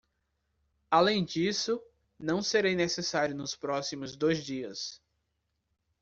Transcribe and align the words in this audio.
Além 0.89 1.23
disso, 1.23 1.79
não 2.17 2.41
serei 2.41 2.73
necessário 2.73 3.35
nos 3.35 3.55
próximos 3.55 4.15
dois 4.15 4.43
dias. 4.43 4.99